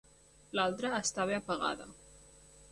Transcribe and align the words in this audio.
L'altra 0.59 0.91
estava 1.01 1.37
apagada. 1.37 1.91